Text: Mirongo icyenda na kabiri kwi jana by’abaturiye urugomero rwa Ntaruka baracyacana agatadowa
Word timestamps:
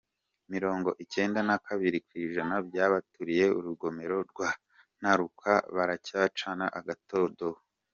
Mirongo 0.53 0.89
icyenda 1.03 1.39
na 1.47 1.57
kabiri 1.65 1.97
kwi 2.07 2.21
jana 2.33 2.57
by’abaturiye 2.67 3.45
urugomero 3.57 4.17
rwa 4.31 4.49
Ntaruka 4.99 5.51
baracyacana 5.75 6.65
agatadowa 6.79 7.59